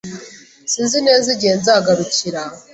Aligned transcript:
Sinzi 0.71 0.97
neza 1.07 1.27
igihe 1.35 1.53
nzagarukira. 1.59 2.41